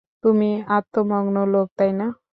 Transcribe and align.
তুমি 0.23 0.49
আত্মমগ্ন 0.77 1.35
লোক, 1.53 1.67
তাইনা? 1.77 2.05